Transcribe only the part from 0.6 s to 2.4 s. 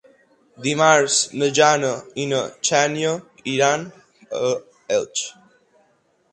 Dimarts na Jana i